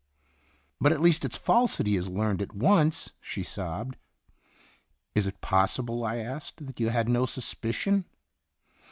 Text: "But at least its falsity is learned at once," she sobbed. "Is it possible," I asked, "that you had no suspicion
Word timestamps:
"But 0.79 0.91
at 0.93 0.99
least 0.99 1.23
its 1.25 1.37
falsity 1.37 1.95
is 1.95 2.09
learned 2.09 2.41
at 2.41 2.55
once," 2.55 3.11
she 3.21 3.43
sobbed. 3.43 3.97
"Is 5.13 5.27
it 5.27 5.41
possible," 5.41 6.03
I 6.03 6.15
asked, 6.17 6.65
"that 6.65 6.79
you 6.79 6.89
had 6.89 7.07
no 7.07 7.27
suspicion 7.27 8.05